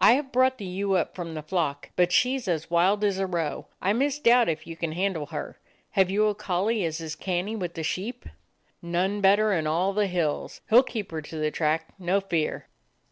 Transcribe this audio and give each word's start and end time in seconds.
"I 0.00 0.14
have 0.14 0.32
brought 0.32 0.58
the 0.58 0.64
ewe 0.64 0.94
up 0.96 1.14
from 1.14 1.34
the 1.34 1.40
flock, 1.42 1.90
but 1.94 2.10
she 2.10 2.36
's 2.36 2.48
as 2.48 2.68
wild 2.68 3.04
as 3.04 3.20
a 3.20 3.28
roe. 3.28 3.68
I 3.80 3.92
misdoubt 3.92 4.48
if 4.48 4.66
you 4.66 4.74
can 4.76 4.90
handle 4.90 5.26
her. 5.26 5.60
Have 5.92 6.10
you 6.10 6.26
a 6.26 6.34
collie 6.34 6.84
as 6.84 7.00
is 7.00 7.14
canny 7.14 7.54
with 7.54 7.74
the 7.74 7.84
sheep?" 7.84 8.24
"None 8.82 9.20
better 9.20 9.52
in 9.52 9.68
all 9.68 9.92
the 9.92 10.08
hills. 10.08 10.62
He 10.68 10.74
'll 10.74 10.82
keep 10.82 11.12
her 11.12 11.22
to 11.22 11.36
the 11.36 11.52
track, 11.52 11.90
no 11.96 12.20
fear." 12.20 12.66